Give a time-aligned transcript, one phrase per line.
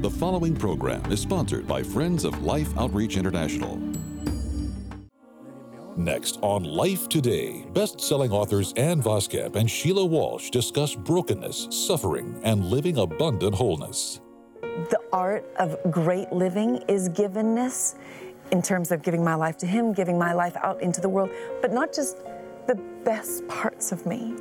[0.00, 3.82] The following program is sponsored by Friends of Life Outreach International.
[5.96, 12.40] Next on Life Today, best selling authors Ann Voskamp and Sheila Walsh discuss brokenness, suffering,
[12.44, 14.20] and living abundant wholeness.
[14.62, 17.96] The art of great living is givenness
[18.52, 21.30] in terms of giving my life to Him, giving my life out into the world,
[21.60, 22.18] but not just
[22.68, 24.36] the best parts of me.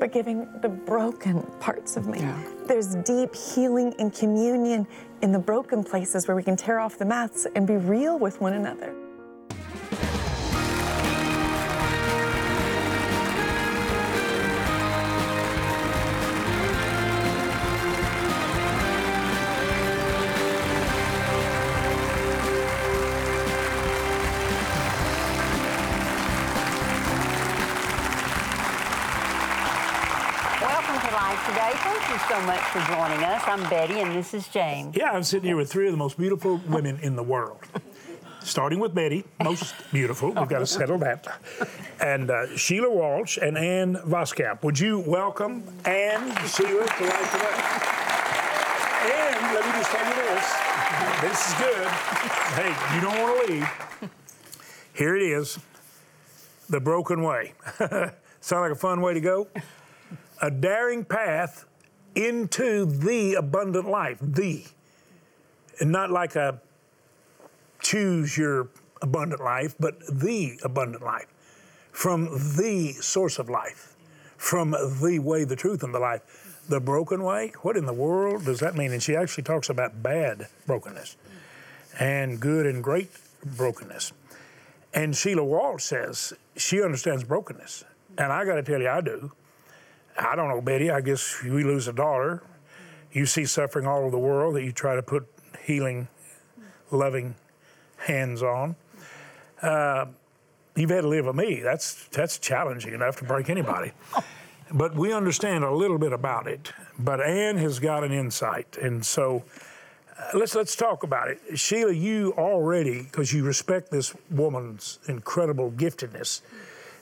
[0.00, 2.20] But giving the broken parts of me.
[2.20, 2.42] Yeah.
[2.66, 4.86] There's deep healing and communion
[5.22, 8.40] in the broken places where we can tear off the masks and be real with
[8.40, 8.94] one another.
[31.50, 31.72] Today.
[31.74, 33.42] Thank you so much for joining us.
[33.44, 34.94] I'm Betty, and this is James.
[34.96, 37.58] Yeah, I'm sitting here with three of the most beautiful women in the world.
[38.44, 40.28] Starting with Betty, most beautiful.
[40.28, 41.26] We've got to settle that.
[42.00, 44.62] And uh, Sheila Walsh and Ann Voskamp.
[44.62, 47.58] Would you welcome Ann, Sheila to Life Today?
[49.10, 50.54] And let me just tell you this.
[51.20, 51.88] This is good.
[52.54, 54.10] Hey, you don't want to leave.
[54.94, 55.58] Here it is.
[56.68, 57.54] The broken way.
[58.40, 59.48] Sound like a fun way to go?
[60.40, 61.66] A daring path
[62.14, 64.18] into the abundant life.
[64.20, 64.64] The
[65.80, 66.60] and not like a
[67.80, 68.68] choose your
[69.02, 71.26] abundant life, but the abundant life
[71.90, 72.24] from
[72.56, 73.96] the source of life,
[74.36, 76.46] from the way, the truth, and the life.
[76.68, 78.92] The broken way, what in the world does that mean?
[78.92, 81.16] And she actually talks about bad brokenness
[81.98, 83.10] and good and great
[83.44, 84.12] brokenness.
[84.94, 87.84] And Sheila Walsh says she understands brokenness.
[88.18, 89.32] And I got to tell you, I do.
[90.20, 90.90] I don't know, Betty.
[90.90, 92.42] I guess we lose a daughter.
[93.12, 95.26] You see suffering all over the world that you try to put
[95.64, 96.08] healing,
[96.90, 97.34] loving
[97.96, 98.76] hands on.
[99.62, 100.06] Uh,
[100.76, 101.60] you've had to live with me.
[101.60, 103.92] That's that's challenging enough to break anybody.
[104.72, 106.72] But we understand a little bit about it.
[106.96, 109.42] But Ann has got an insight, and so
[110.16, 111.58] uh, let's let's talk about it.
[111.58, 116.42] Sheila, you already because you respect this woman's incredible giftedness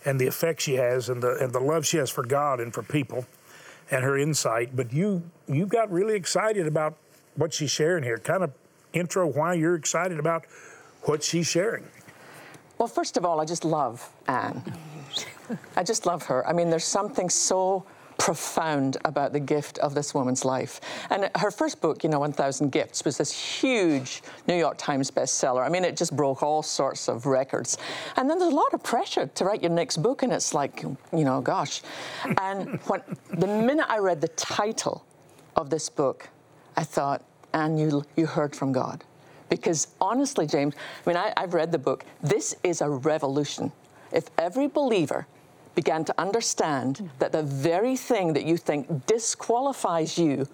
[0.05, 2.73] and the effect she has and the and the love she has for God and
[2.73, 3.27] for people
[3.91, 4.75] and her insight.
[4.77, 6.97] But you you got really excited about
[7.37, 8.19] what she's sharing here.
[8.19, 8.53] Kind of
[8.93, 10.45] intro why you're excited about
[11.03, 11.85] what she's sharing.
[12.79, 14.63] Well, first of all, I just love Ann.
[15.77, 16.47] I just love her.
[16.47, 17.85] I mean, there's something so
[18.19, 20.81] profound about the gift of this woman's life.
[21.09, 25.65] And her first book, you know, 1000 Gifts, was this huge New York Times bestseller.
[25.65, 27.79] I mean, it just broke all sorts of records.
[28.17, 30.83] And then there's a lot of pressure to write your next book, and it's like,
[30.83, 31.81] you know, gosh.
[32.43, 35.07] And when the minute I read the title
[35.57, 36.29] of this book,
[36.77, 37.25] I thought,
[37.55, 39.05] and you, you heard from God.
[39.49, 42.05] Because honestly, James, I mean, I, I've read the book.
[42.23, 43.73] This is a revolution.
[44.13, 45.27] If every believer
[45.79, 50.45] began to understand that the very thing that you think disqualifies you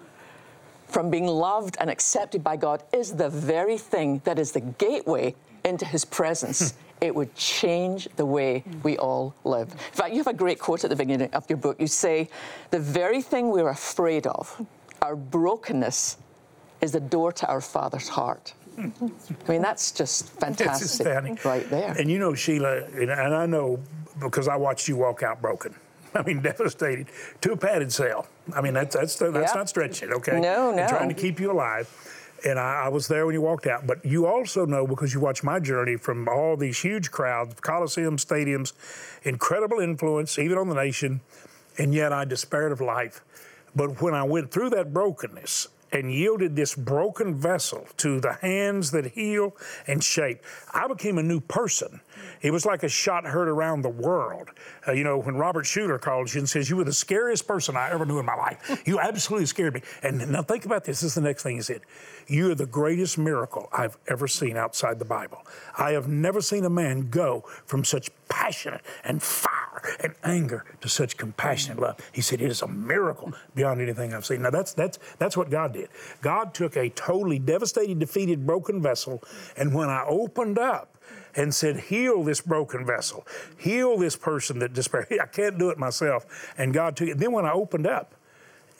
[0.87, 5.33] from being loved and accepted by God is the very thing that is the gateway
[5.63, 6.75] into His presence.
[7.01, 9.69] It would change the way we all live.
[9.69, 11.75] In fact, you have a great quote at the beginning of your book.
[11.77, 12.29] You say,
[12.71, 14.65] The very thing we're afraid of,
[15.01, 16.17] our brokenness,
[16.79, 18.53] is the door to our Father's heart.
[18.75, 18.89] Hmm.
[19.45, 21.91] I mean, that's just fantastic right there.
[21.99, 23.79] And you know, Sheila, and I know
[24.19, 25.75] because I watched you walk out broken.
[26.15, 27.07] I mean, devastated
[27.41, 28.27] to a padded cell.
[28.55, 29.51] I mean, that's that's that's Yeah.
[29.53, 30.39] not stretching, okay?
[30.39, 30.87] No, And no.
[30.87, 31.89] trying to keep you alive.
[32.45, 33.87] And I, I was there when you walked out.
[33.87, 38.17] But you also know because you watched my journey from all these huge crowds, coliseum
[38.17, 38.73] stadiums,
[39.23, 41.21] incredible influence even on the nation,
[41.77, 43.21] and yet I despaired of life.
[43.75, 48.91] But when I went through that brokenness and yielded this broken vessel to the hands
[48.91, 49.55] that heal
[49.87, 52.01] and shape, I became a new person.
[52.41, 54.49] It was like a shot heard around the world.
[54.85, 57.77] Uh, you know, when Robert Schuller calls you and says, You were the scariest person
[57.77, 58.81] I ever knew in my life.
[58.85, 59.81] You absolutely scared me.
[60.03, 61.01] And now think about this.
[61.01, 61.81] This is the next thing he said.
[62.27, 65.39] You are the greatest miracle I've ever seen outside the Bible.
[65.77, 69.64] I have never seen a man go from such passionate and fire
[69.99, 71.97] and anger to such compassionate love.
[72.11, 74.41] He said it is a miracle beyond anything I've seen.
[74.41, 75.89] Now that's that's that's what God did.
[76.21, 79.23] God took a totally devastated, defeated, broken vessel,
[79.57, 80.95] and when I opened up
[81.35, 83.25] and said, Heal this broken vessel,
[83.57, 85.07] heal this person that despair.
[85.21, 86.25] I can't do it myself.
[86.57, 87.17] And God took it.
[87.17, 88.15] Then when I opened up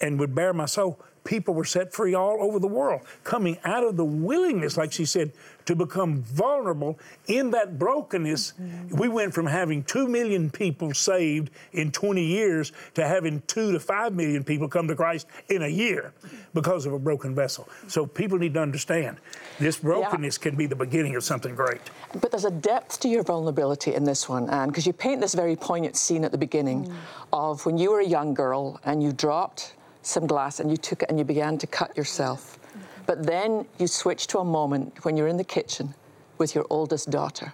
[0.02, 3.84] and would bare my soul, people were set free all over the world, coming out
[3.84, 5.32] of the willingness, like she said,
[5.66, 8.54] to become vulnerable in that brokenness.
[8.54, 8.98] Mm-hmm.
[8.98, 13.80] We went from having 2 million people saved in 20 years to having 2 to
[13.80, 16.14] 5 million people come to Christ in a year
[16.54, 17.68] because of a broken vessel.
[17.88, 19.18] So people need to understand
[19.60, 20.44] this brokenness yeah.
[20.44, 21.82] can be the beginning of something great.
[22.22, 25.34] But there's a depth to your vulnerability in this one, Ann, because you paint this
[25.34, 26.94] very poignant scene at the beginning mm.
[27.34, 29.74] of when you were a young girl and you dropped
[30.06, 32.60] some glass and you took it and you began to cut yourself.
[33.06, 35.94] But then you switch to a moment when you're in the kitchen
[36.38, 37.54] with your oldest daughter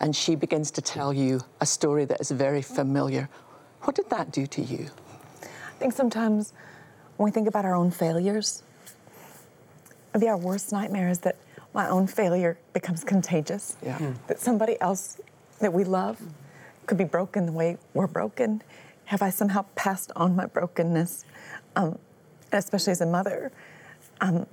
[0.00, 3.28] and she begins to tell you a story that is very familiar.
[3.82, 4.88] What did that do to you?
[5.42, 6.52] I think sometimes
[7.16, 8.62] when we think about our own failures,
[10.14, 11.36] maybe our worst nightmare is that
[11.74, 13.76] my own failure becomes contagious.
[13.82, 13.98] Yeah.
[13.98, 14.16] Mm.
[14.26, 15.20] That somebody else
[15.60, 16.20] that we love
[16.86, 18.62] could be broken the way we're broken.
[19.06, 21.24] Have I somehow passed on my brokenness?
[21.78, 21.96] Um,
[22.50, 23.52] especially as a mother,
[24.20, 24.46] um,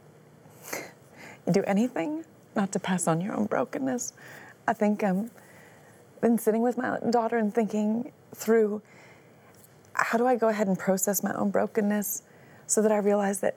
[1.51, 2.23] do anything
[2.55, 4.13] not to pass on your own brokenness.
[4.67, 5.31] I think I've um,
[6.21, 8.81] been sitting with my daughter and thinking through
[9.93, 12.21] how do I go ahead and process my own brokenness
[12.67, 13.55] so that I realize that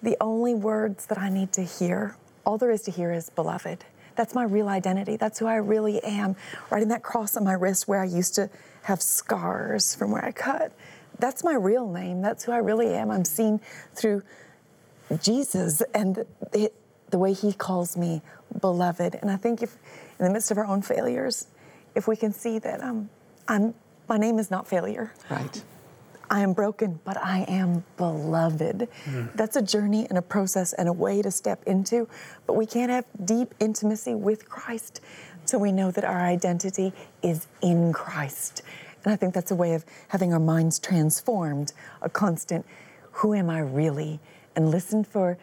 [0.00, 2.14] the only words that I need to hear,
[2.46, 3.84] all there is to hear is beloved.
[4.14, 5.16] That's my real identity.
[5.16, 6.36] That's who I really am.
[6.70, 8.48] Writing that cross on my wrist where I used to
[8.82, 10.72] have scars from where I cut.
[11.18, 12.22] That's my real name.
[12.22, 13.10] That's who I really am.
[13.10, 13.60] I'm seen
[13.94, 14.22] through
[15.20, 16.74] Jesus and it,
[17.10, 18.22] the way He calls me
[18.60, 19.16] beloved.
[19.20, 19.76] And I think if,
[20.18, 21.46] in the midst of our own failures,
[21.94, 23.08] if we can see that um,
[23.48, 23.74] I'm,
[24.08, 25.12] my name is not failure.
[25.30, 25.62] Right.
[26.30, 28.88] I am broken, but I am beloved.
[29.06, 29.32] Mm.
[29.34, 32.06] That's a journey and a process and a way to step into.
[32.46, 35.00] But we can't have deep intimacy with Christ
[35.46, 36.92] so we know that our identity
[37.22, 38.62] is in Christ.
[39.08, 41.72] And I think that's a way of having our minds transformed,
[42.02, 42.66] a constant,
[43.12, 44.20] who am I really?
[44.54, 45.38] And listen for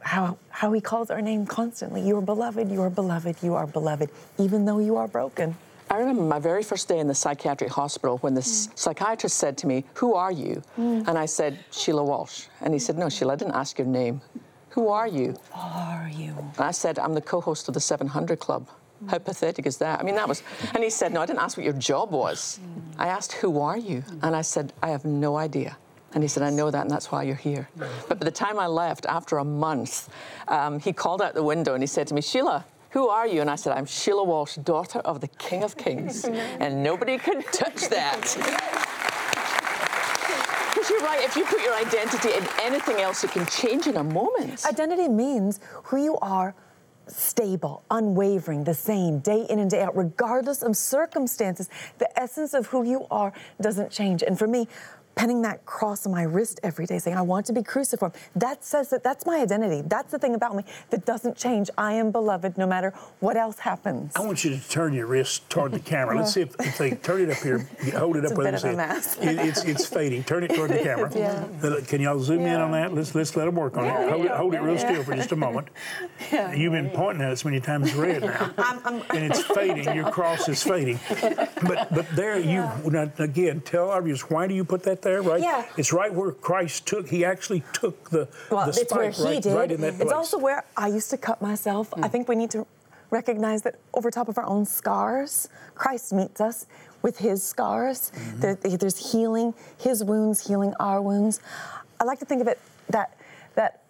[0.00, 2.00] how, how he calls our name constantly.
[2.00, 4.08] You are beloved, you are beloved, you are beloved,
[4.38, 5.54] even though you are broken.
[5.90, 8.70] I remember my very first day in the psychiatric hospital when the mm.
[8.74, 10.62] psychiatrist said to me, Who are you?
[10.78, 11.06] Mm.
[11.06, 12.46] And I said, Sheila Walsh.
[12.62, 14.22] And he said, No, Sheila, I didn't ask your name.
[14.70, 15.36] Who are you?
[15.52, 16.34] Who are you?
[16.38, 18.66] And I said, I'm the co host of the 700 Club.
[19.08, 20.00] How pathetic is that?
[20.00, 20.42] I mean, that was.
[20.74, 22.60] And he said, No, I didn't ask what your job was.
[22.98, 24.02] I asked, Who are you?
[24.22, 25.76] And I said, I have no idea.
[26.14, 27.68] And he said, I know that, and that's why you're here.
[28.08, 30.08] But by the time I left, after a month,
[30.46, 33.40] um, he called out the window and he said to me, Sheila, who are you?
[33.40, 36.24] And I said, I'm Sheila Walsh, daughter of the King of Kings.
[36.24, 38.36] and nobody can touch that.
[40.90, 44.04] You're right, if you put your identity in anything else, it can change in a
[44.04, 44.66] moment.
[44.66, 46.54] Identity means who you are
[47.06, 51.68] stable, unwavering, the same day in and day out, regardless of circumstances.
[51.98, 54.22] The essence of who you are doesn't change.
[54.22, 54.68] And for me,
[55.14, 58.12] penning that cross on my wrist every day, saying, I want to be cruciform.
[58.34, 59.82] That says that that's my identity.
[59.86, 61.70] That's the thing about me that doesn't change.
[61.78, 64.12] I am beloved no matter what else happens.
[64.16, 66.16] I want you to turn your wrist toward the camera.
[66.16, 69.16] Let's see if, if they turn it up here, hold it it's up with us.
[69.18, 70.24] It, it's, it's fading.
[70.24, 71.10] Turn it toward the camera.
[71.14, 71.80] yeah.
[71.86, 72.54] Can y'all zoom yeah.
[72.54, 72.92] in on that?
[72.94, 74.10] Let's, let's let them work on yeah, it.
[74.10, 74.30] Hold, it.
[74.32, 75.68] hold it real still for just a moment.
[76.32, 76.52] Yeah.
[76.52, 78.52] You've been pointing at it so many times red now.
[78.58, 79.94] I'm, I'm, and it's fading.
[79.94, 80.98] Your cross is fading.
[81.62, 82.68] But but there you,
[83.18, 85.40] again, tell our viewers, why do you put that there, right?
[85.40, 85.64] Yeah.
[85.76, 89.42] It's right where Christ took, he actually took the, well, the spike where he right,
[89.42, 89.54] did.
[89.54, 90.02] right in that place.
[90.02, 91.90] It's also where I used to cut myself.
[91.92, 92.04] Mm.
[92.04, 92.66] I think we need to
[93.10, 96.66] recognize that over top of our own scars, Christ meets us
[97.02, 98.10] with his scars.
[98.14, 98.40] Mm-hmm.
[98.40, 101.40] There, there's healing, his wounds healing our wounds.
[102.00, 102.58] I like to think of it
[102.88, 103.16] that
[103.54, 103.82] that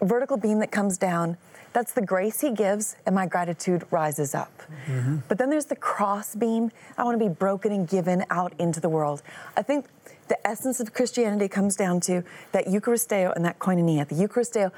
[0.00, 1.36] vertical beam that comes down
[1.72, 4.50] that's the grace he gives, and my gratitude rises up.
[4.86, 5.18] Mm-hmm.
[5.28, 6.72] But then there's the cross beam.
[6.98, 9.22] I want to be broken and given out into the world.
[9.56, 9.86] I think
[10.30, 12.22] the essence of Christianity comes down to
[12.52, 14.08] that Eucharisteo and that koinonia.
[14.08, 14.70] The Eucharisteo,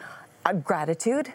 [0.47, 1.31] uh, gratitude,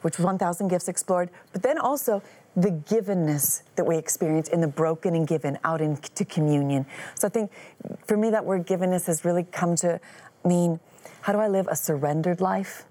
[0.00, 2.22] which 1,000 gifts explored, but then also
[2.56, 6.86] the givenness that we experience in the broken and given out into communion.
[7.14, 7.50] So I think
[8.06, 10.00] for me, that word givenness has really come to
[10.44, 10.80] mean
[11.20, 12.86] how do I live a surrendered life?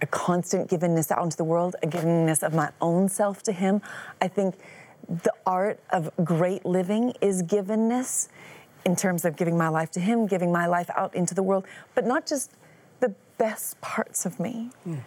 [0.00, 3.80] a constant givenness out into the world, a givenness of my own self to Him.
[4.20, 4.56] I think
[5.08, 8.28] the art of great living is givenness
[8.84, 11.64] in terms of giving my life to Him, giving my life out into the world,
[11.94, 12.52] but not just
[13.00, 15.00] the best parts of me, mm.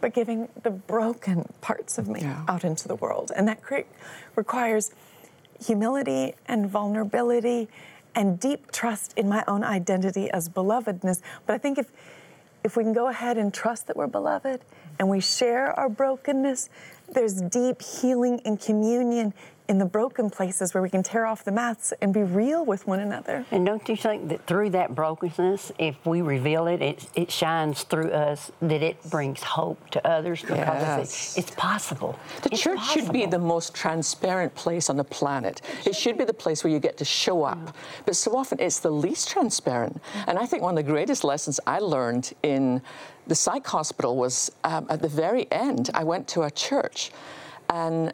[0.00, 2.44] but giving the broken parts of me yeah.
[2.48, 3.32] out into the world.
[3.34, 3.88] And that cre-
[4.36, 4.92] requires
[5.64, 7.68] humility and vulnerability
[8.14, 11.20] and deep trust in my own identity as belovedness.
[11.46, 11.90] But I think if
[12.64, 14.60] if we can go ahead and trust that we're beloved
[14.98, 16.70] and we share our brokenness,
[17.12, 19.34] there's deep healing and communion
[19.72, 22.86] in the broken places where we can tear off the masks and be real with
[22.86, 23.44] one another.
[23.50, 27.82] And don't you think that through that brokenness, if we reveal it, it, it shines
[27.84, 31.36] through us, that it brings hope to others because Yes.
[31.36, 32.18] it, it's possible.
[32.42, 35.62] The It's church should be the most transparent place on the planet.
[35.86, 37.74] It should be the place where you get to show up.
[38.04, 40.02] But so often it's the least transparent.
[40.26, 42.82] And I think one of the greatest lessons I learned in
[43.26, 47.10] the psych hospital was um, at the very end, I went to a church
[47.70, 48.12] and I-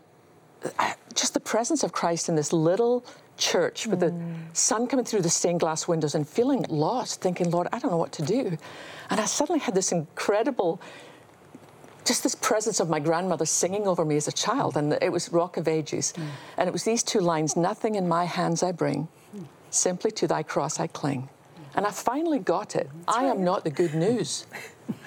[1.15, 3.05] just the presence of Christ in this little
[3.37, 4.35] church with the mm.
[4.53, 7.97] sun coming through the stained glass windows and feeling lost, thinking, Lord, I don't know
[7.97, 8.59] what to do.
[9.11, 10.81] And I suddenly had this incredible
[12.05, 15.31] just this presence of my grandmother singing over me as a child, and it was
[15.31, 16.15] Rock of Ages.
[16.17, 16.27] Mm.
[16.57, 19.45] And it was these two lines Nothing in my hands I bring, mm.
[19.69, 21.29] simply to thy cross I cling.
[21.79, 22.91] And I finally got it.
[23.07, 24.49] I am not the good news.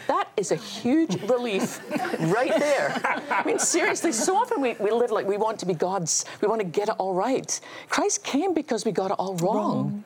[0.08, 1.82] That is a huge relief
[2.18, 3.02] right there.
[3.30, 6.48] I mean, seriously, so often we, we live like we want to be God's, we
[6.48, 7.60] want to get it all right.
[7.90, 10.06] Christ came because we got it all wrong.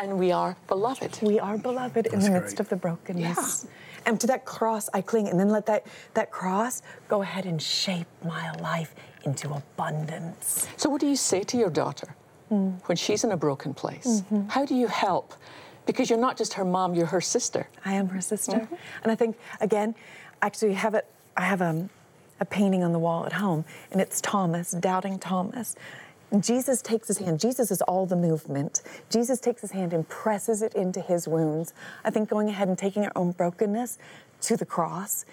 [0.00, 1.20] And we are beloved.
[1.22, 2.60] We are beloved in the midst great.
[2.60, 3.68] of the brokenness.
[4.04, 7.62] And to that cross I cling, and then let that, that cross go ahead and
[7.62, 10.66] shape my life into abundance.
[10.76, 12.16] So, what do you say to your daughter
[12.48, 12.70] hmm.
[12.86, 14.22] when she's in a broken place?
[14.22, 14.48] Mm-hmm.
[14.48, 15.34] How do you help?
[15.90, 17.66] Because you're not just her mom, you're her sister.
[17.84, 18.58] I am her sister.
[18.58, 18.74] Mm-hmm.
[19.02, 19.96] And I think, again,
[20.40, 21.04] actually have it,
[21.36, 21.88] I have a,
[22.38, 25.74] a painting on the wall at home, and it's Thomas, doubting Thomas.
[26.38, 27.40] Jesus takes his hand.
[27.40, 28.82] Jesus is all the movement.
[29.10, 31.74] Jesus takes his hand and presses it into his wounds.
[32.04, 33.98] I think going ahead and taking our own brokenness
[34.42, 35.24] to the cross,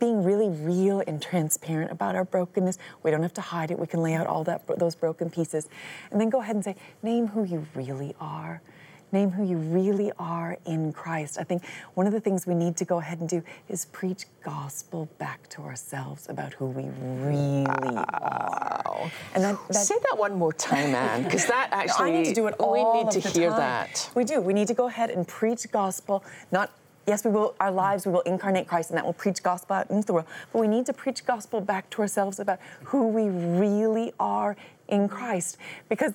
[0.00, 2.78] being really real and transparent about our brokenness.
[3.02, 3.78] We don't have to hide it.
[3.78, 5.68] We can lay out all that those broken pieces,
[6.10, 8.62] and then go ahead and say, "Name who you really are."
[9.12, 11.38] Name who you really are in Christ.
[11.38, 14.24] I think one of the things we need to go ahead and do is preach
[14.42, 16.88] gospel back to ourselves about who we
[17.20, 19.10] really are.
[19.34, 22.24] And that, that Say that one more time, Ann, because that no, actually I need
[22.24, 23.58] to do it all we need to hear time.
[23.58, 24.10] that.
[24.14, 24.40] We do.
[24.40, 26.24] We need to go ahead and preach gospel.
[26.50, 26.72] Not
[27.06, 27.54] yes, we will.
[27.60, 30.26] Our lives, we will incarnate Christ, and that will preach gospel out into the world.
[30.54, 34.56] But we need to preach gospel back to ourselves about who we really are
[34.88, 35.58] in Christ,
[35.90, 36.14] because.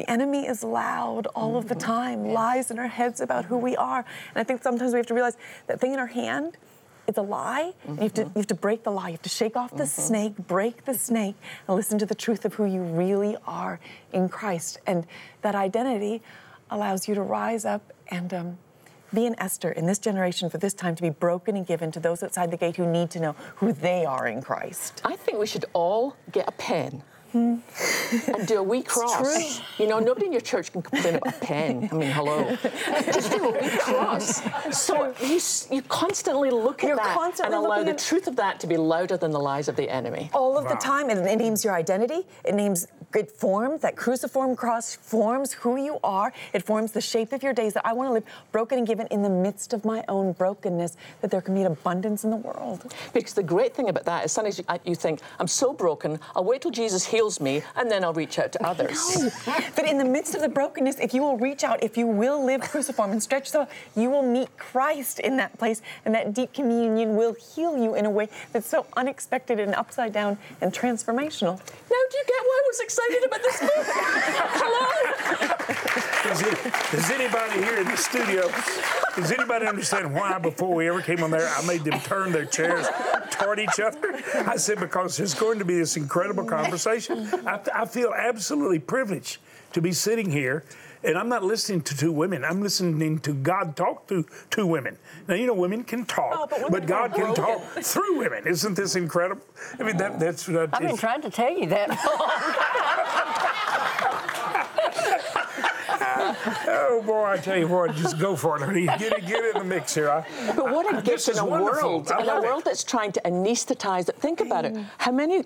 [0.00, 1.86] The enemy is loud all of the Mm-hmm.
[1.92, 3.98] time, lies in our heads about who we are.
[3.98, 6.56] And I think sometimes we have to realize that thing in our hand
[7.06, 7.72] it's a lie.
[7.86, 9.08] and You, have to, you have to break the lie.
[9.08, 11.34] You have to shake off the snake, break the snake,
[11.66, 13.80] and listen to the truth of who you really are
[14.12, 14.78] in Christ.
[14.86, 15.06] And
[15.42, 16.22] that identity
[16.70, 18.58] allows you to rise up and um,
[19.12, 22.00] be an Esther in this generation for this time to be broken and given to
[22.00, 25.02] those outside the gate who need to know who they are in Christ.
[25.04, 27.02] I think we should all get a pen.
[27.32, 29.60] And do a wee cross.
[29.78, 31.88] You know, nobody in your church can complain about a pen.
[31.90, 32.56] I mean, hello.
[33.06, 34.42] Just do a wee cross.
[34.76, 35.40] So you,
[35.76, 38.76] you constantly look at You're that constantly and allow the truth of that to be
[38.76, 40.30] louder than the lies of the enemy.
[40.32, 41.10] all of the time.
[41.10, 42.26] And it names your identity.
[42.44, 46.32] It names it forms that cruciform cross forms who you are.
[46.52, 47.74] It forms the shape of your days.
[47.74, 50.96] That I want to live broken and given in the midst of my own brokenness.
[51.20, 52.92] That there can be an abundance in the world.
[53.12, 56.44] Because the great thing about that is sometimes you, you think, I'm so broken, I'll
[56.44, 58.98] wait till Jesus heals me and then I'll reach out to others.
[59.76, 62.44] But in the midst of the brokenness, if you will reach out, if you will
[62.44, 66.52] live cruciform and stretch the, you will meet Christ in that place, and that deep
[66.52, 71.58] communion will heal you in a way that's so unexpected and upside down and transformational.
[71.58, 73.70] Now, do you get why I was excited about this book?
[74.62, 74.90] Hello?
[76.24, 76.58] Does, it,
[76.92, 78.48] does anybody here in the studio,
[79.16, 82.44] does anybody understand why before we ever came on there, I made them turn their
[82.46, 82.86] chairs
[83.30, 84.20] toward each other?
[84.34, 87.28] I said, because there's going to be this incredible conversation.
[87.46, 89.38] I, I feel absolutely privileged
[89.72, 90.64] to be sitting here.
[91.02, 92.44] And I'm not listening to two women.
[92.44, 94.98] I'm listening to God talk to two women.
[95.28, 98.46] Now you know women can talk, Oh, but women God can talk through women.
[98.46, 99.42] Isn't this incredible?
[99.78, 101.88] I mean, that, that's what I've been trying to tell you that.
[106.66, 108.86] Oh boy, I tell you what, just go for it, honey.
[108.86, 110.10] Get it, get in the mix here.
[110.10, 111.90] I, But what a gift in a wonderful.
[111.98, 112.46] world, in a love it.
[112.46, 114.16] world that's trying to anesthetize it.
[114.16, 114.76] Think about it.
[114.98, 115.44] How many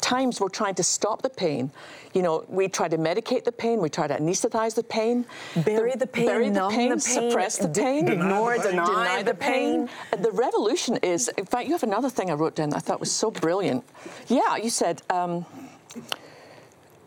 [0.00, 1.70] times we're trying to stop the pain?
[2.14, 5.24] You know, we try to medicate the pain, we try to anesthetize the pain,
[5.64, 8.70] Bury the pain, bury the pain, the pain, suppress the d- pain, ignore, the pain.
[8.72, 9.88] deny, deny the pain.
[10.12, 12.80] And The revolution is, in fact, you have another thing I wrote down that I
[12.80, 13.84] thought was so brilliant.
[14.28, 15.46] Yeah, you said, um,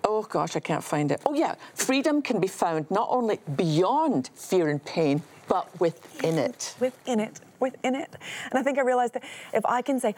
[0.06, 1.22] oh gosh, I can't find it.
[1.26, 6.76] Oh, yeah, freedom can be found not only beyond fear and pain, but within it.
[6.80, 8.10] within it, within it.
[8.50, 10.16] And I think I realized that if I can say,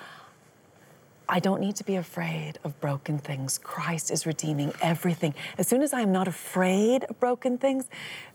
[1.29, 3.57] I don't need to be afraid of broken things.
[3.57, 5.33] Christ is redeeming everything.
[5.57, 7.89] As soon as I am not afraid of broken things,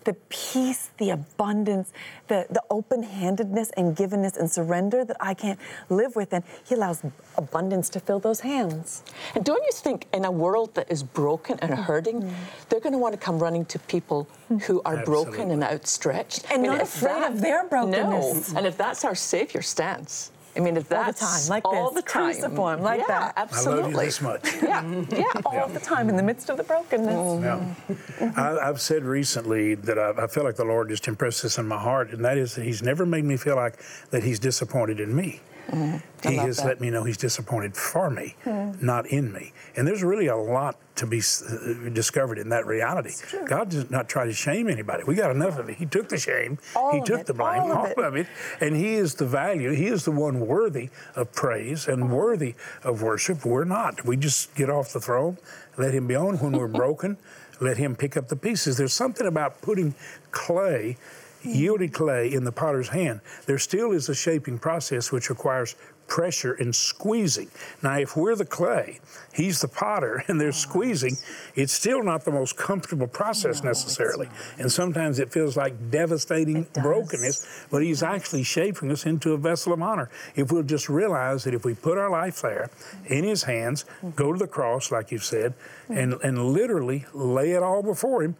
[0.05, 1.93] the peace, the abundance,
[2.29, 5.59] the, the open handedness and givenness and surrender that I can't
[5.89, 7.03] live with, and He allows
[7.37, 9.03] abundance to fill those hands.
[9.35, 12.33] And don't you think in a world that is broken and hurting, mm.
[12.69, 14.29] they're going to want to come running to people
[14.67, 15.33] who are Absolutely.
[15.33, 16.45] broken and outstretched?
[16.51, 18.53] And I mean, not afraid that, of their brokenness.
[18.53, 18.59] No.
[18.59, 21.91] And if that's our Savior stance, I mean, if that's all the time, like all
[21.91, 23.33] this, the time, cruciform, like yeah, that.
[23.37, 23.83] Absolutely.
[23.83, 24.55] I love you this much.
[24.63, 25.67] yeah, yeah, all yeah.
[25.67, 27.15] the time in the midst of the brokenness.
[27.15, 27.93] Mm-hmm.
[28.21, 28.33] Yeah.
[28.37, 31.67] I, have said recently that I, I, feel like the Lord just impressed this in
[31.67, 33.79] my heart, and that is that He's never made me feel like
[34.11, 35.41] that He's disappointed in me.
[35.71, 36.29] Mm-hmm.
[36.29, 36.67] He has that.
[36.67, 38.85] let me know he's disappointed for me, mm-hmm.
[38.85, 39.53] not in me.
[39.77, 43.13] And there's really a lot to be uh, discovered in that reality.
[43.47, 45.05] God does not try to shame anybody.
[45.05, 45.77] We got enough of it.
[45.77, 48.27] He took the shame, all He took it, the blame, all, all of, of, it.
[48.61, 49.73] and He is the value.
[49.73, 52.13] He is the one worthy of praise and mm-hmm.
[52.13, 52.55] worthy
[52.85, 53.45] of worship.
[53.45, 54.05] We're not.
[54.05, 55.39] We just get off the throne,
[55.79, 57.17] let Him be on when we're broken,
[57.61, 58.77] let Him pick up the pieces.
[58.77, 59.95] There's something about putting
[60.31, 60.97] clay
[61.45, 65.77] yielded clay in the potter's hand, there still is a shaping process which requires
[66.13, 67.49] pressure and squeezing.
[67.83, 69.01] Now, if we're the clay,
[69.33, 71.17] he's the potter, and they're squeezing,
[71.55, 74.29] it's still not the most comfortable process necessarily.
[74.59, 79.73] And sometimes it feels like devastating brokenness, but he's actually shaping us into a vessel
[79.73, 80.11] of honor.
[80.37, 82.69] If we'll just realize that if we put our life there
[83.07, 85.55] in his hands, go to the cross, like you've said,
[85.89, 88.37] and, and literally lay it all before him,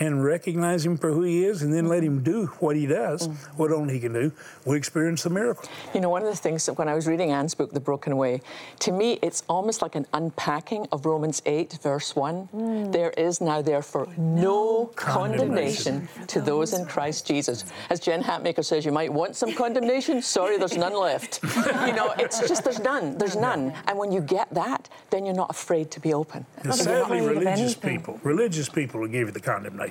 [0.00, 3.28] and recognize him for who he is and then let him do what he does,
[3.28, 4.32] mm what only he can do,
[4.64, 5.68] we experience the miracle.
[5.92, 8.16] You know, one of the things that when I was reading Ann's book, The Broken
[8.16, 8.40] Way,
[8.80, 12.48] to me it's almost like an unpacking of Romans 8, verse 1.
[12.54, 12.92] Mm.
[12.92, 17.64] There is now therefore no condemnation, condemnation to those in Christ Jesus.
[17.90, 20.22] As Jen Hatmaker says, you might want some condemnation.
[20.22, 21.40] Sorry, there's none left.
[21.44, 23.18] you know, it's just there's none.
[23.18, 23.74] There's none.
[23.88, 26.46] And when you get that, then you're not afraid to be open.
[26.70, 29.89] Sadly, religious people, religious people will give you the condemnation.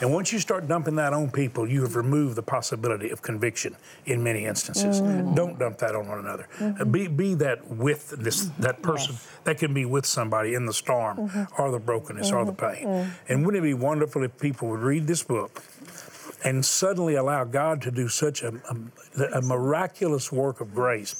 [0.00, 3.76] And once you start dumping that on people, you have removed the possibility of conviction
[4.06, 5.00] in many instances.
[5.00, 5.34] Mm-hmm.
[5.34, 6.48] Don't dump that on one another.
[6.58, 6.90] Mm-hmm.
[6.90, 9.28] Be, be that with this that person yes.
[9.44, 11.60] that can be with somebody in the storm mm-hmm.
[11.60, 12.74] or the brokenness or the mm-hmm.
[12.74, 12.86] pain.
[12.86, 13.32] Mm-hmm.
[13.32, 15.62] And wouldn't it be wonderful if people would read this book
[16.44, 18.52] and suddenly allow God to do such a,
[19.18, 21.14] a, a miraculous work of grace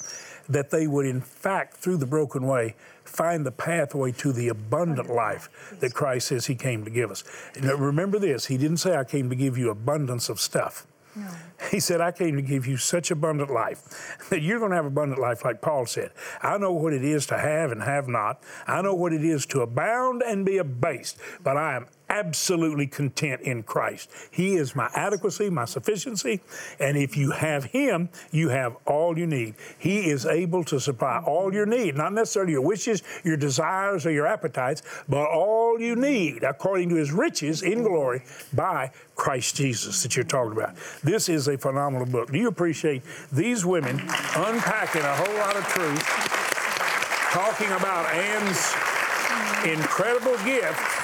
[0.49, 5.09] that they would, in fact, through the broken way, find the pathway to the abundant
[5.09, 7.23] life that Christ says He came to give us.
[7.61, 10.85] Now, remember this He didn't say, I came to give you abundance of stuff.
[11.15, 11.27] No.
[11.69, 14.85] He said, I came to give you such abundant life that you're going to have
[14.85, 16.11] abundant life, like Paul said.
[16.41, 18.41] I know what it is to have and have not.
[18.67, 23.41] I know what it is to abound and be abased, but I am absolutely content
[23.41, 24.11] in Christ.
[24.31, 26.41] He is my adequacy, my sufficiency,
[26.77, 29.55] and if you have Him, you have all you need.
[29.79, 34.11] He is able to supply all your need, not necessarily your wishes, your desires, or
[34.11, 40.03] your appetites, but all you need according to His riches in glory by Christ Jesus
[40.03, 40.75] that you're talking about.
[41.03, 42.31] This is a phenomenal book.
[42.31, 43.99] Do you appreciate these women
[44.35, 46.03] unpacking a whole lot of truth,
[47.31, 48.73] talking about Ann's
[49.65, 51.00] incredible gift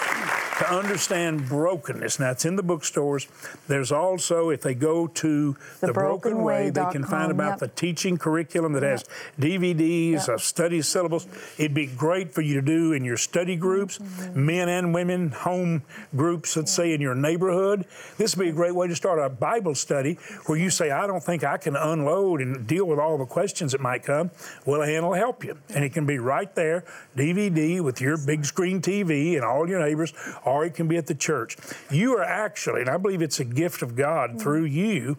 [0.60, 2.20] to understand brokenness.
[2.20, 3.28] Now, it's in the bookstores.
[3.68, 7.52] There's also, if they go to the, the Broken, Broken Way, they can find about
[7.52, 7.60] yep.
[7.60, 9.06] the teaching curriculum that has
[9.40, 10.38] DVDs, yep.
[10.38, 11.28] a study syllabus.
[11.58, 14.46] It'd be great for you to do in your study groups, mm-hmm.
[14.46, 15.84] men and women, home
[16.16, 17.86] groups, let's say in your neighborhood.
[18.18, 20.18] This would be a great way to start a Bible study
[20.48, 23.74] where you say, I don't think I can unload and deal with all the questions
[23.74, 24.32] that might come.
[24.66, 25.58] Well, Ann will help you.
[25.70, 26.84] And it can be right there,
[27.16, 30.14] DVD with your big screen TV and all your neighbors
[30.48, 31.58] or it can be at the church.
[31.92, 34.40] You are actually, and I believe it's a gift of God mm-hmm.
[34.40, 35.18] through you,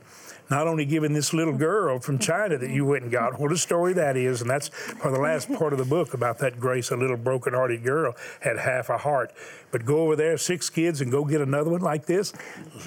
[0.51, 3.59] not only giving this little girl from China that you went and got, what a
[3.59, 6.91] story that is, and that's for the last part of the book about that Grace,
[6.91, 9.33] a little broken-hearted girl, had half a heart.
[9.71, 12.33] But go over there, six kids, and go get another one like this.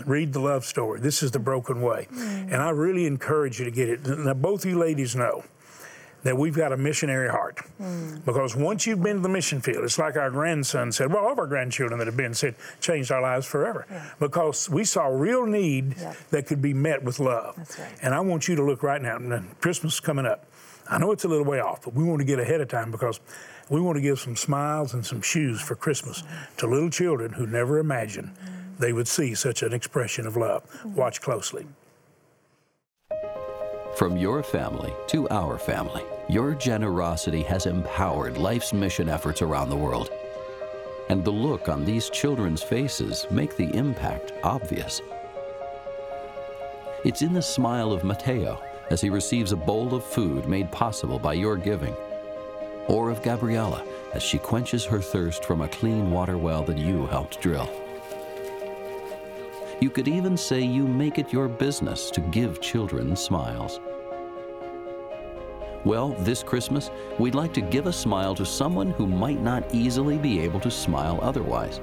[0.08, 1.00] Read the love story.
[1.00, 2.08] This is the broken way.
[2.12, 2.54] Mm.
[2.54, 4.08] And I really encourage you to get it.
[4.08, 5.44] Now, both you ladies know
[6.24, 7.60] that we've got a missionary heart.
[7.82, 8.24] Mm.
[8.26, 11.32] Because once you've been to the mission field, it's like our grandson said, well, all
[11.32, 13.86] of our grandchildren that have been said, changed our lives forever.
[13.90, 14.10] Yeah.
[14.20, 15.96] Because we saw real need
[16.30, 17.58] that could be met with love.
[17.80, 17.94] Right.
[18.02, 19.18] And I want you to look right now,
[19.60, 20.46] Christmas is coming up.
[20.90, 22.92] I know it's a little way off, but we want to get ahead of time
[22.92, 23.20] because
[23.70, 26.56] we want to give some smiles and some shoes for Christmas mm-hmm.
[26.58, 28.78] to little children who never imagined mm-hmm.
[28.78, 30.64] they would see such an expression of love.
[30.64, 30.96] Mm-hmm.
[30.96, 31.66] Watch closely.
[34.02, 39.78] From your family to our family, your generosity has empowered life's mission efforts around the
[39.78, 40.10] world.
[41.10, 45.04] And the look on these children's faces make the impact obvious.
[47.06, 48.60] It's in the smile of Mateo
[48.90, 51.96] as he receives a bowl of food made possible by your giving.
[52.88, 53.86] or of Gabriella
[54.16, 57.70] as she quenches her thirst from a clean water well that you helped drill.
[59.80, 63.80] You could even say you make it your business to give children smiles.
[65.84, 70.20] Well, this Christmas, we'd like to give a smile to someone who might not easily
[70.20, 71.82] be able to smile otherwise.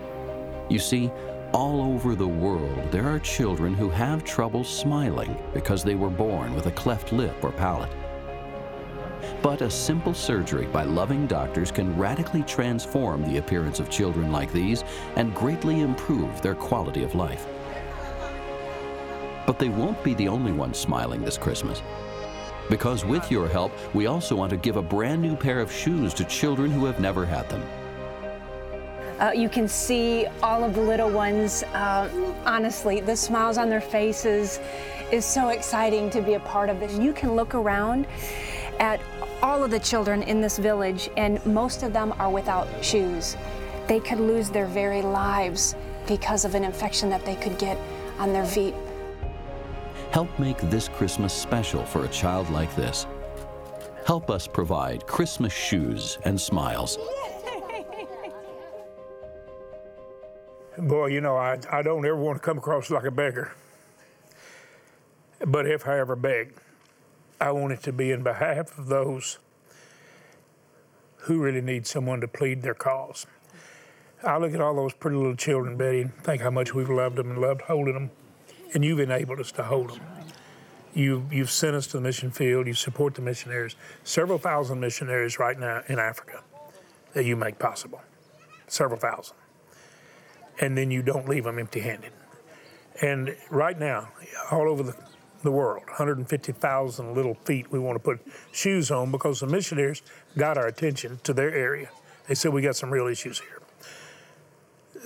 [0.69, 1.11] You see,
[1.53, 6.55] all over the world, there are children who have trouble smiling because they were born
[6.55, 7.91] with a cleft lip or palate.
[9.43, 14.53] But a simple surgery by loving doctors can radically transform the appearance of children like
[14.53, 14.85] these
[15.17, 17.49] and greatly improve their quality of life.
[19.45, 21.83] But they won't be the only ones smiling this Christmas.
[22.69, 26.13] Because with your help, we also want to give a brand new pair of shoes
[26.15, 27.63] to children who have never had them.
[29.19, 31.65] Uh, you can see all of the little ones.
[31.75, 32.09] Uh,
[32.47, 34.61] honestly, the smiles on their faces
[35.11, 36.97] is so exciting to be a part of this.
[36.99, 38.07] You can look around
[38.79, 39.01] at
[39.43, 43.37] all of the children in this village, and most of them are without shoes.
[43.89, 45.75] They could lose their very lives
[46.07, 47.79] because of an infection that they could get
[48.19, 48.75] on their feet.
[50.11, 53.07] Help make this Christmas special for a child like this.
[54.07, 56.99] Help us provide Christmas shoes and smiles.
[60.79, 63.53] Boy, you know, I, I don't ever want to come across like a beggar.
[65.47, 66.55] But if I ever beg,
[67.41, 69.39] I want it to be in behalf of those
[71.23, 73.27] who really need someone to plead their cause.
[74.23, 77.17] I look at all those pretty little children, Betty, and think how much we've loved
[77.17, 78.11] them and loved holding them
[78.75, 80.01] and you've enabled us to hold them.
[80.95, 85.39] You, you've sent us to the mission field, you support the missionaries, several thousand missionaries
[85.39, 86.43] right now in Africa
[87.13, 88.01] that you make possible,
[88.67, 89.37] several thousand.
[90.61, 92.13] And then you don't leave them empty handed.
[93.01, 94.09] And right now,
[94.51, 94.97] all over the,
[95.43, 100.03] the world, 150,000 little feet we want to put shoes on because the missionaries
[100.37, 101.91] got our attention to their area.
[102.27, 103.63] They said, We got some real issues here.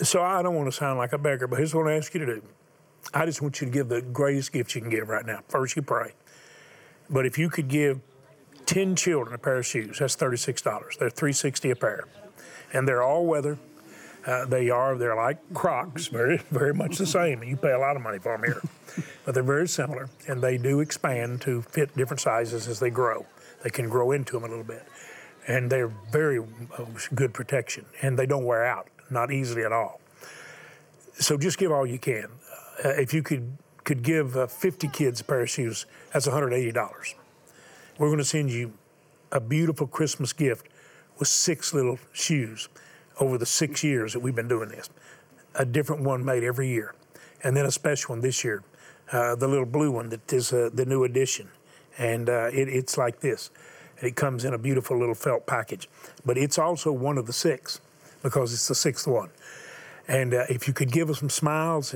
[0.02, 2.20] So I don't want to sound like a beggar, but here's what I ask you
[2.20, 2.42] to do
[3.14, 5.40] I just want you to give the greatest gift you can give right now.
[5.48, 6.12] First, you pray.
[7.10, 8.00] But if you could give
[8.66, 10.98] 10 children a pair of shoes, that's $36.
[10.98, 12.04] They're 360 a pair.
[12.72, 13.58] And they're all weather.
[14.24, 17.42] Uh, they are, they're like Crocs, very, very much the same.
[17.42, 18.62] You pay a lot of money for them here.
[19.24, 23.26] but they're very similar, and they do expand to fit different sizes as they grow.
[23.64, 24.84] They can grow into them a little bit.
[25.48, 26.84] And they're very uh,
[27.14, 30.00] good protection, and they don't wear out, not easily at all.
[31.14, 32.28] So just give all you can
[32.84, 37.14] uh, if you could could give uh, 50 kids a pair of shoes, that's $180.
[37.98, 38.72] We're going to send you
[39.32, 40.68] a beautiful Christmas gift
[41.18, 42.68] with six little shoes
[43.18, 44.88] over the six years that we've been doing this.
[45.54, 46.94] A different one made every year,
[47.42, 48.62] and then a special one this year,
[49.10, 51.48] uh, the little blue one that is uh, the new edition,
[51.98, 53.50] and uh, it, it's like this.
[54.00, 55.88] It comes in a beautiful little felt package,
[56.24, 57.80] but it's also one of the six
[58.22, 59.30] because it's the sixth one.
[60.08, 61.94] And uh, if you could give us some smiles,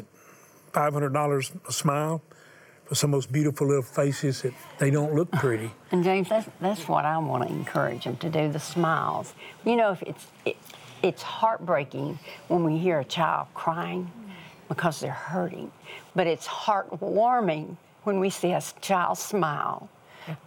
[0.76, 2.22] $500 a smile
[2.84, 5.72] for some of those beautiful little faces that they don't look pretty.
[5.90, 9.34] And James, that's, that's what I want to encourage them to do, the smiles.
[9.64, 10.56] You know, if it's, it,
[11.02, 14.10] it's heartbreaking when we hear a child crying
[14.68, 15.70] because they're hurting,
[16.14, 19.88] but it's heartwarming when we see a child smile.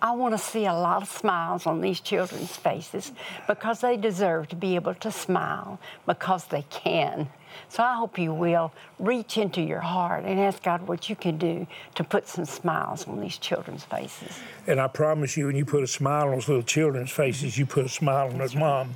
[0.01, 3.11] I want to see a lot of smiles on these children's faces
[3.47, 7.29] because they deserve to be able to smile because they can.
[7.67, 11.37] So I hope you will reach into your heart and ask God what you can
[11.37, 14.39] do to put some smiles on these children's faces.
[14.67, 17.65] And I promise you, when you put a smile on those little children's faces, you
[17.65, 18.95] put a smile on that mom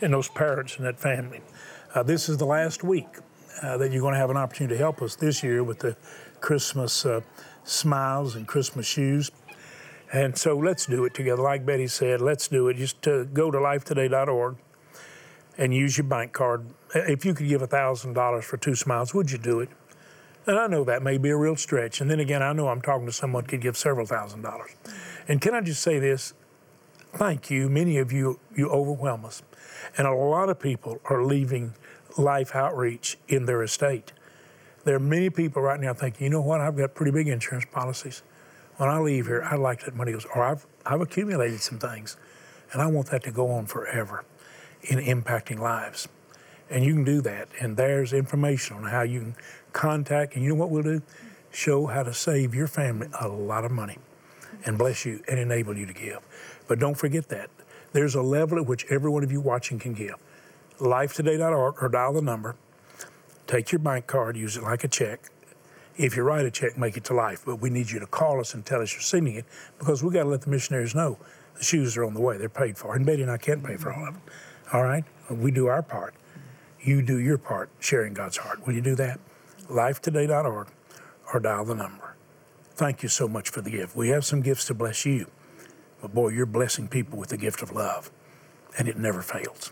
[0.00, 1.40] and those parents and that family.
[1.94, 3.08] Uh, this is the last week
[3.62, 5.96] uh, that you're going to have an opportunity to help us this year with the
[6.40, 7.20] Christmas uh,
[7.64, 9.30] smiles and Christmas shoes.
[10.12, 11.42] And so let's do it together.
[11.42, 12.76] Like Betty said, let's do it.
[12.76, 14.56] Just uh, go to lifetoday.org
[15.56, 16.66] and use your bank card.
[16.94, 19.68] If you could give $1,000 for two smiles, would you do it?
[20.46, 22.00] And I know that may be a real stretch.
[22.00, 24.70] And then again, I know I'm talking to someone who could give several thousand dollars.
[25.28, 26.32] And can I just say this?
[27.14, 27.68] Thank you.
[27.68, 29.42] Many of you, you overwhelm us.
[29.96, 31.74] And a lot of people are leaving
[32.16, 34.12] life outreach in their estate.
[34.84, 37.66] There are many people right now thinking, you know what, I've got pretty big insurance
[37.70, 38.22] policies.
[38.80, 42.16] When I leave here, I'd like that money goes, or I've, I've accumulated some things,
[42.72, 44.24] and I want that to go on forever
[44.80, 46.08] in impacting lives.
[46.70, 47.48] And you can do that.
[47.60, 49.36] And there's information on how you can
[49.74, 50.34] contact.
[50.34, 51.02] And you know what we'll do?
[51.50, 53.98] Show how to save your family a lot of money
[54.64, 56.20] and bless you and enable you to give.
[56.66, 57.50] But don't forget that.
[57.92, 60.14] There's a level at which every one of you watching can give.
[60.78, 62.56] Lifetoday.org or dial the number.
[63.46, 65.28] Take your bank card, use it like a check.
[66.00, 67.42] If you write a check, make it to life.
[67.44, 69.44] But we need you to call us and tell us you're sending it
[69.78, 71.18] because we got to let the missionaries know
[71.56, 72.38] the shoes are on the way.
[72.38, 72.96] They're paid for.
[72.96, 74.22] And Betty and I can't pay for all of them.
[74.72, 75.04] All right?
[75.30, 76.14] We do our part.
[76.80, 78.66] You do your part, sharing God's heart.
[78.66, 79.20] Will you do that?
[79.68, 80.68] Lifetoday.org
[81.34, 82.14] or dial the number.
[82.74, 83.94] Thank you so much for the gift.
[83.94, 85.26] We have some gifts to bless you,
[86.00, 88.10] but boy, you're blessing people with the gift of love,
[88.78, 89.70] and it never fails.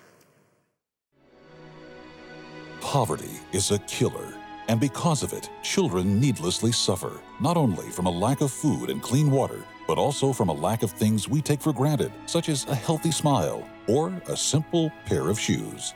[2.83, 4.35] Poverty is a killer,
[4.69, 9.03] and because of it, children needlessly suffer, not only from a lack of food and
[9.03, 12.67] clean water, but also from a lack of things we take for granted, such as
[12.67, 15.95] a healthy smile or a simple pair of shoes.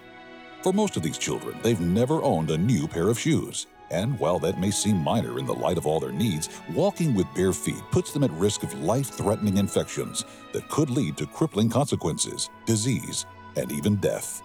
[0.63, 3.67] For most of these children, they've never owned a new pair of shoes.
[3.91, 7.27] And while that may seem minor in the light of all their needs, walking with
[7.35, 11.69] bare feet puts them at risk of life threatening infections that could lead to crippling
[11.69, 14.43] consequences, disease, and even death.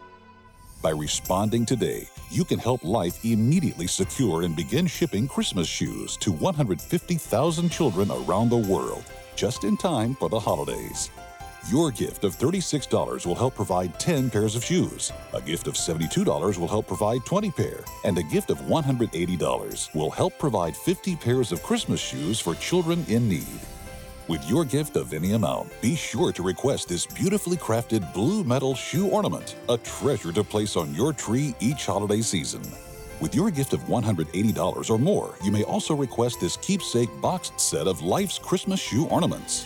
[0.81, 6.31] By responding today, you can help Life immediately secure and begin shipping Christmas shoes to
[6.31, 9.03] 150,000 children around the world,
[9.35, 11.09] just in time for the holidays.
[11.71, 15.11] Your gift of $36 will help provide 10 pairs of shoes.
[15.33, 20.11] A gift of $72 will help provide 20 pair, and a gift of $180 will
[20.11, 23.59] help provide 50 pairs of Christmas shoes for children in need.
[24.27, 28.75] With your gift of any amount, be sure to request this beautifully crafted blue metal
[28.75, 32.61] shoe ornament, a treasure to place on your tree each holiday season.
[33.21, 37.87] With your gift of $180 or more, you may also request this keepsake boxed set
[37.87, 39.63] of Life's Christmas shoe ornaments.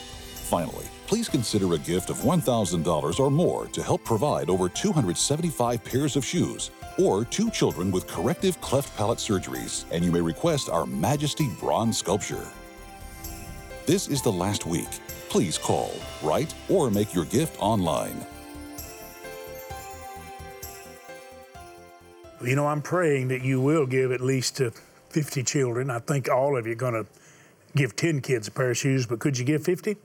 [0.48, 6.16] Finally, please consider a gift of $1,000 or more to help provide over 275 pairs
[6.16, 6.70] of shoes
[7.00, 11.98] or two children with corrective cleft palate surgeries, and you may request our Majesty bronze
[11.98, 12.48] sculpture.
[13.88, 14.90] This is the last week.
[15.28, 15.92] Please call,
[16.22, 18.26] write, or make your gift online.
[22.44, 24.72] You know, I'm praying that you will give at least to
[25.10, 25.90] 50 children.
[25.90, 27.06] I think all of you are going to
[27.76, 29.98] give 10 kids a pair of shoes, but could you give 50?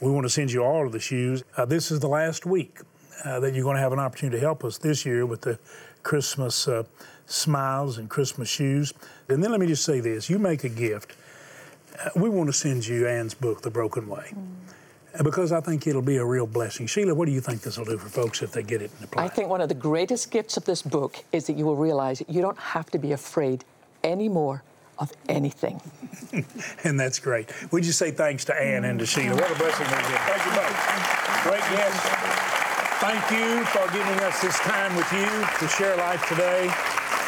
[0.00, 1.44] We want to send you all of the shoes.
[1.58, 2.78] Uh, this is the last week
[3.24, 5.58] uh, that you're going to have an opportunity to help us this year with the
[6.02, 6.84] Christmas uh,
[7.26, 8.94] smiles and Christmas shoes.
[9.28, 11.16] And then let me just say this you make a gift.
[12.16, 14.32] We want to send you Ann's book, The Broken Way.
[14.34, 15.24] Mm.
[15.24, 16.86] Because I think it'll be a real blessing.
[16.86, 19.04] Sheila, what do you think this will do for folks if they get it and
[19.04, 21.76] apply I think one of the greatest gifts of this book is that you will
[21.76, 23.64] realize you don't have to be afraid
[24.04, 24.62] anymore
[24.98, 25.80] of anything.
[26.84, 27.50] and that's great.
[27.72, 29.34] Would you say thanks to Ann and to Sheila?
[29.34, 30.20] What a blessing they did.
[30.30, 31.42] Thank you both.
[31.42, 32.40] Great guests.
[33.00, 35.26] Thank you for giving us this time with you
[35.58, 36.68] to share life today.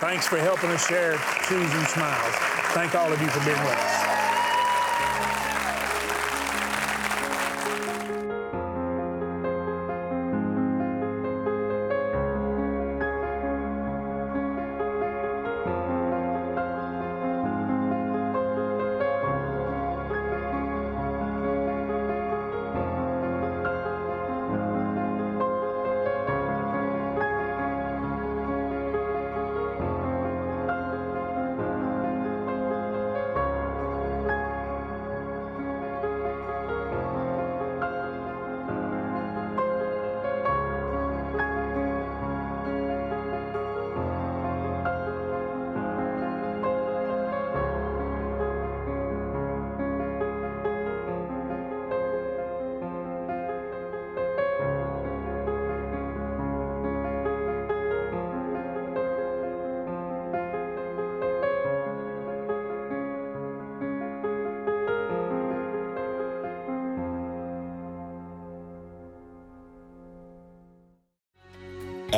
[0.02, 1.16] Thanks for helping us share
[1.48, 2.34] Shoes and Smiles.
[2.74, 4.01] Thank all of you for being with us.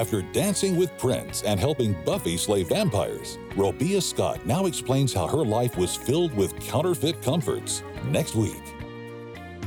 [0.05, 5.43] After dancing with Prince and helping Buffy slay vampires, Robia Scott now explains how her
[5.43, 7.83] life was filled with counterfeit comforts.
[8.09, 8.63] Next week.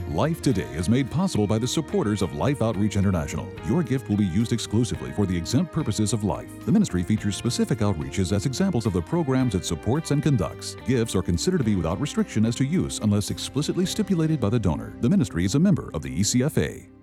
[0.10, 3.52] Life Today is made possible by the supporters of Life Outreach International.
[3.66, 6.64] Your gift will be used exclusively for the exempt purposes of life.
[6.68, 10.76] The ministry features specific outreaches as examples of the programs it supports and conducts.
[10.86, 14.60] Gifts are considered to be without restriction as to use unless explicitly stipulated by the
[14.60, 14.94] donor.
[15.02, 16.97] The ministry is a member of the ECFA.